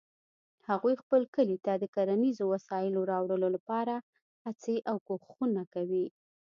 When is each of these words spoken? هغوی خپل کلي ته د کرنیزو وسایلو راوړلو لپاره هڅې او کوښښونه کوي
هغوی 0.69 0.93
خپل 1.01 1.21
کلي 1.35 1.57
ته 1.65 1.71
د 1.77 1.83
کرنیزو 1.95 2.45
وسایلو 2.53 3.01
راوړلو 3.11 3.47
لپاره 3.55 3.95
هڅې 4.45 4.75
او 4.89 4.95
کوښښونه 5.07 5.63
کوي 5.73 6.05